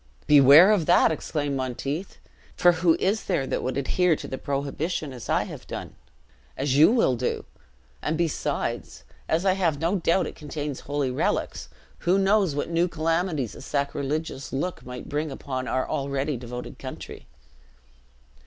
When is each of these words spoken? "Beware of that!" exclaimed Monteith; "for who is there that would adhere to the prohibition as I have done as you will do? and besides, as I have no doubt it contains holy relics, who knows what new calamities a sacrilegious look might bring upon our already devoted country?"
"Beware 0.25 0.71
of 0.71 0.87
that!" 0.87 1.11
exclaimed 1.11 1.55
Monteith; 1.55 2.17
"for 2.55 2.71
who 2.71 2.95
is 2.95 3.25
there 3.25 3.45
that 3.45 3.61
would 3.61 3.77
adhere 3.77 4.15
to 4.15 4.27
the 4.27 4.39
prohibition 4.39 5.13
as 5.13 5.29
I 5.29 5.43
have 5.43 5.67
done 5.67 5.93
as 6.57 6.75
you 6.75 6.91
will 6.91 7.15
do? 7.15 7.45
and 8.01 8.17
besides, 8.17 9.03
as 9.29 9.45
I 9.45 9.53
have 9.53 9.79
no 9.79 9.97
doubt 9.97 10.25
it 10.25 10.33
contains 10.35 10.79
holy 10.79 11.11
relics, 11.11 11.69
who 11.99 12.17
knows 12.17 12.55
what 12.55 12.71
new 12.71 12.87
calamities 12.87 13.53
a 13.53 13.61
sacrilegious 13.61 14.51
look 14.51 14.83
might 14.83 15.07
bring 15.07 15.29
upon 15.29 15.67
our 15.67 15.87
already 15.87 16.35
devoted 16.35 16.79
country?" 16.79 17.27